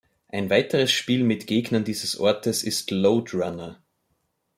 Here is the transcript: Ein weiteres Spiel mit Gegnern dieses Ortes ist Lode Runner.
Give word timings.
Ein 0.29 0.49
weiteres 0.49 0.91
Spiel 0.91 1.23
mit 1.23 1.45
Gegnern 1.45 1.83
dieses 1.83 2.19
Ortes 2.19 2.63
ist 2.63 2.89
Lode 2.89 3.33
Runner. 3.37 3.79